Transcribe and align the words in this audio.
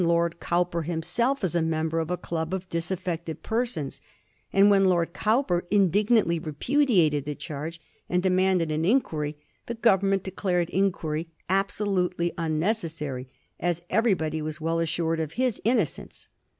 xhl 0.01 0.07
Lord 0.07 0.39
Cowper 0.39 0.81
himself 0.81 1.43
as 1.43 1.53
a 1.53 1.61
member 1.61 1.99
of 1.99 2.09
a 2.09 2.17
club 2.17 2.55
of 2.55 2.67
dis 2.69 2.89
affected 2.89 3.43
persons; 3.43 4.01
and 4.51 4.71
when 4.71 4.85
Lord 4.85 5.13
Cowper 5.13 5.67
indignantly 5.69 6.39
repudiated 6.39 7.25
the 7.25 7.35
charge 7.35 7.79
and 8.09 8.23
demanded 8.23 8.71
an 8.71 8.83
inquiry, 8.83 9.37
the 9.67 9.75
Government 9.75 10.23
declared 10.23 10.71
inquiry 10.71 11.27
absolutely 11.49 12.33
unnecessary, 12.35 13.27
as 13.59 13.83
everybody 13.91 14.41
was 14.41 14.59
well 14.59 14.79
assured 14.79 15.19
of 15.19 15.33
his 15.33 15.61
innocence. 15.63 16.29